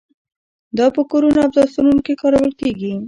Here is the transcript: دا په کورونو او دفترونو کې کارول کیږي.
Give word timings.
دا 0.77 0.85
په 0.95 1.01
کورونو 1.11 1.39
او 1.43 1.49
دفترونو 1.57 1.99
کې 2.05 2.13
کارول 2.21 2.51
کیږي. 2.59 2.93